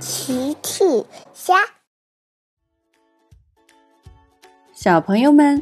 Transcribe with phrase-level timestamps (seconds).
[0.00, 0.84] 奇趣
[1.34, 1.54] 虾，
[4.72, 5.60] 小朋友们，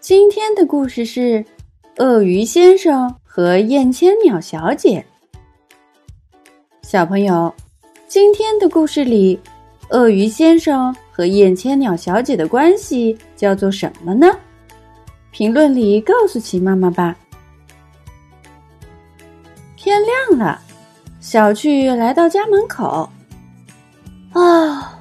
[0.00, 1.44] 今天的故事是
[1.98, 5.04] 鳄鱼先生和燕千鸟小姐。
[6.82, 7.54] 小朋友，
[8.08, 9.38] 今天的故事里，
[9.90, 14.26] 鳄鱼先生和燕千鸟小姐的关系叫做什么呢？
[15.30, 17.14] 评论里告诉奇妈妈吧。
[19.76, 20.62] 天亮了，
[21.20, 23.06] 小趣来到家门口。
[24.36, 24.92] 啊，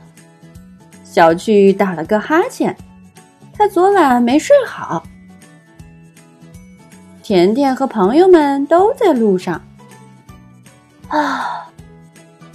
[1.03, 2.73] 小趣打了个哈欠，
[3.51, 5.03] 他昨晚没睡好。
[7.21, 9.61] 甜甜和朋友们都在路上。
[11.09, 11.67] 啊，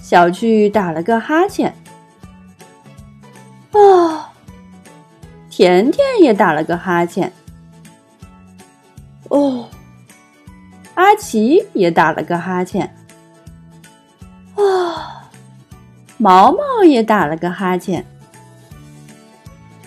[0.01, 1.75] 小趣打了个哈欠。
[3.73, 4.33] 啊，
[5.51, 7.31] 甜甜也打了个哈欠。
[9.29, 9.69] 哦，
[10.95, 12.97] 阿奇也打了个哈欠。
[16.21, 18.05] 毛毛也打了个哈欠。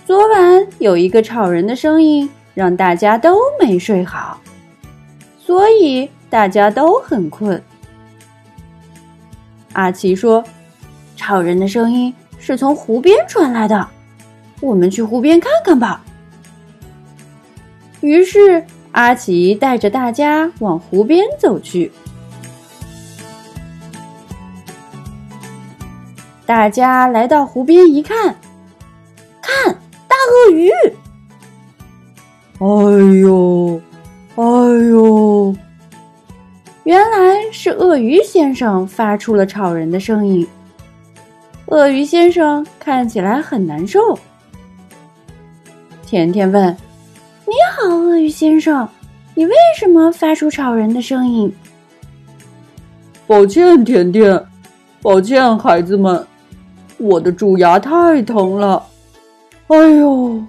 [0.03, 4.41] 昨晚有一个吵人的声音，让大家都没睡好，
[5.39, 7.61] 所以大家都很困。
[9.73, 10.43] 阿奇说
[11.15, 13.87] ：“吵人的声音是从湖边传来的，
[14.59, 16.03] 我们去湖边看看吧。”
[18.01, 21.91] 于是阿奇带着大家往湖边走去。
[26.45, 28.35] 大家来到湖边一看，
[29.41, 29.73] 看
[30.07, 30.69] 大鳄鱼！
[32.59, 32.65] 哎
[33.21, 33.81] 呦，
[34.35, 34.43] 哎
[34.89, 35.55] 呦！
[36.83, 40.45] 原来是鳄鱼先生发出了吵人的声音。
[41.67, 44.19] 鳄鱼先生看起来很难受。
[46.05, 46.75] 甜甜问
[47.47, 48.87] ：“你好，鳄鱼先生，
[49.33, 51.53] 你为什么发出吵人的声音？”
[53.25, 54.45] 抱歉，甜甜，
[55.01, 56.27] 抱歉，孩子们。
[57.03, 58.81] 我的蛀牙太疼了，
[59.67, 60.41] 哎呦！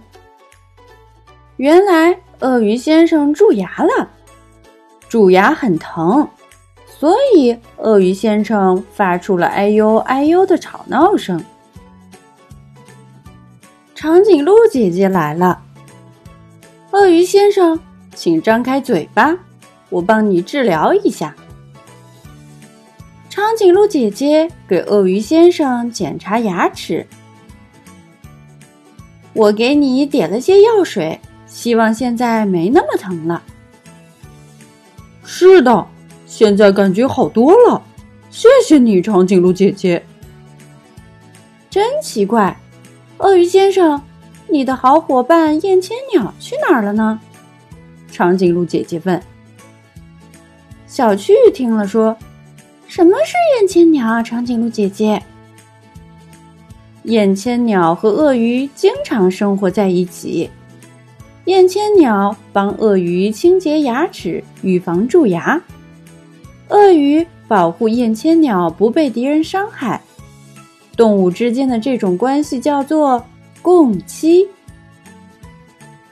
[1.57, 4.09] 原来鳄鱼先生蛀牙了，
[5.09, 6.29] 蛀牙很疼，
[6.87, 11.45] 所以鳄鱼先生发出了“哎呦哎呦”的吵闹声。
[13.97, 15.61] 长颈鹿姐姐来了，
[16.93, 17.77] 鳄鱼先生，
[18.15, 19.37] 请张开嘴巴，
[19.89, 21.35] 我帮你治疗一下。
[23.45, 27.07] 长颈鹿姐姐给鳄鱼先生检查牙齿。
[29.35, 33.43] 我给你点了些药水，希望现在没那么疼了。
[35.27, 35.87] 是的，
[36.25, 37.83] 现在感觉好多了，
[38.31, 40.03] 谢谢你，长颈鹿姐姐。
[41.69, 42.59] 真奇怪，
[43.19, 44.01] 鳄鱼先生，
[44.49, 47.21] 你的好伙伴燕千鸟去哪儿了呢？
[48.11, 49.23] 长颈鹿姐姐问。
[50.87, 52.17] 小趣听了说。
[52.95, 54.23] 什么是燕千鸟？
[54.23, 55.21] 长颈鹿姐姐，
[57.03, 60.49] 燕千鸟和鳄鱼经常生活在一起。
[61.47, 65.61] 燕千鸟帮鳄鱼清洁牙齿，预防蛀牙；
[66.69, 70.01] 鳄鱼保护燕千鸟不被敌人伤害。
[70.97, 73.21] 动物之间的这种关系叫做
[73.61, 74.49] 共妻。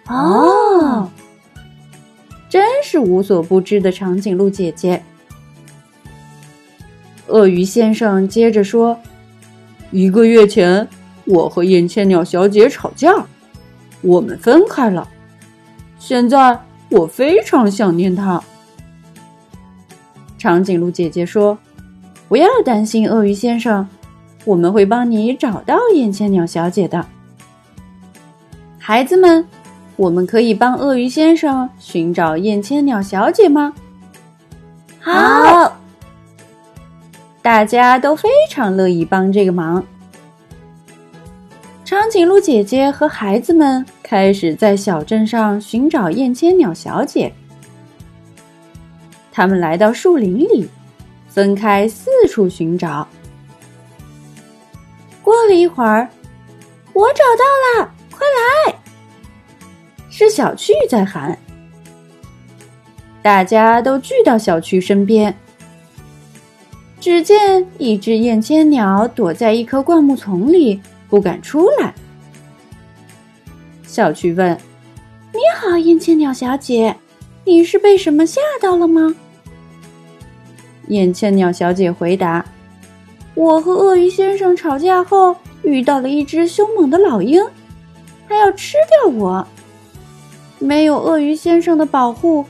[0.08, 1.08] 哦，
[2.50, 5.00] 真是无所不知的长颈鹿姐姐。
[7.28, 8.98] 鳄鱼先生接着说
[9.90, 10.86] ：“一个月前，
[11.24, 13.12] 我和燕千鸟小姐吵架，
[14.02, 15.08] 我们分开了。
[15.98, 16.58] 现在
[16.90, 18.42] 我非常想念她。”
[20.36, 21.56] 长颈鹿姐姐说
[22.28, 23.86] ：“不要担心，鳄鱼先生，
[24.44, 27.06] 我们会帮你找到燕千鸟小姐的。
[28.78, 29.46] 孩子们，
[29.94, 33.72] 我们可以帮鳄鱼先生寻找燕千鸟小姐吗？”
[35.00, 35.81] 好。
[37.42, 39.84] 大家都非常乐意帮这个忙。
[41.84, 47.30] 长颈鹿姐姐和孩子们开始在小镇上寻找燕千鸟小姐。
[49.32, 50.68] 他们来到树林里，
[51.26, 53.06] 分开四处寻找。
[55.20, 56.08] 过了一会儿，
[56.92, 58.20] 我找到了，快
[58.68, 58.74] 来！
[60.08, 61.36] 是小趣在喊。
[63.20, 65.36] 大家都聚到小趣身边。
[67.02, 71.92] 只见一只燕千鸟躲在一棵灌木丛里，不敢出来。
[73.82, 74.56] 小趣问
[75.34, 76.94] ：“你好，燕千鸟小姐，
[77.44, 79.12] 你是被什么吓到了吗？”
[80.86, 82.44] 燕千鸟小姐回答
[83.34, 85.34] ：“我和鳄鱼先生吵架后，
[85.64, 87.44] 遇到了一只凶猛的老鹰，
[88.28, 89.44] 它要吃掉我。
[90.60, 92.46] 没有鳄鱼先生的保护，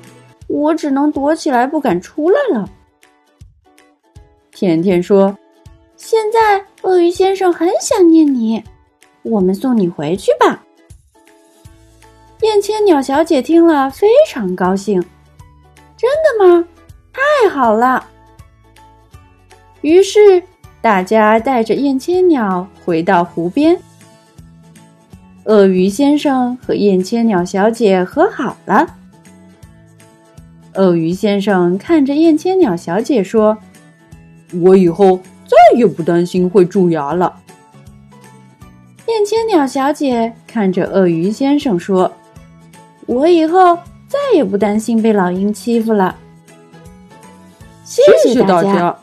[0.47, 2.69] 我只能躲起来，不敢出来了。”
[4.63, 5.37] 甜甜说
[5.99, 8.63] ：“现在鳄鱼先。”生很想念你，
[9.25, 10.63] 我们送你回去吧。
[12.43, 15.03] 燕千鸟小姐听了非常高兴，
[15.97, 16.65] 真的吗？
[17.13, 18.07] 太好了！
[19.81, 20.41] 于是
[20.81, 23.77] 大家带着燕千鸟回到湖边。
[25.47, 28.87] 鳄鱼先生和燕千鸟小姐和好了。
[30.75, 33.59] 鳄鱼先生看着燕千鸟小姐说
[34.61, 35.17] ：“我以后
[35.47, 37.35] 再也不担心会蛀牙了。”
[39.09, 42.11] 燕千鸟小姐看着鳄鱼先生说
[43.07, 43.77] ：“我以后
[44.09, 46.17] 再也不担心被老鹰欺负了。”
[47.85, 48.97] 谢谢大家。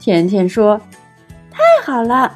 [0.00, 0.80] 甜甜说
[1.50, 2.34] ：“太好了，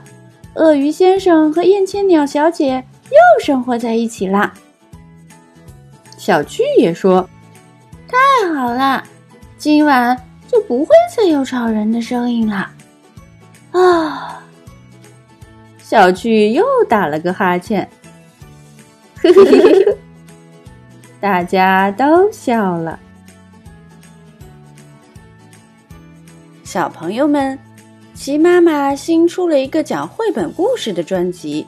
[0.55, 4.53] 鳄鱼先生和燕千鸟小姐又生活在一起啦。”
[6.19, 7.29] 小趣也说。
[8.09, 9.03] 太好了，
[9.57, 10.17] 今晚
[10.57, 12.71] 就不会再有吵人的声音了。
[13.73, 14.43] 啊，
[15.79, 17.87] 小趣又打了个哈欠，
[19.21, 19.99] 呵呵呵，
[21.21, 22.99] 大家都笑了。
[26.65, 27.59] 小朋友们，
[28.15, 31.67] 齐妈妈新出了一个讲绘本故事的专辑，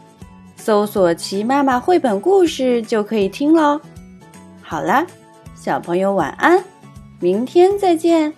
[0.56, 3.79] 搜索“齐妈妈绘本故事”就可以听喽。
[4.62, 5.06] 好了。
[5.55, 6.64] 小朋友晚安，
[7.20, 8.32] 明天再见。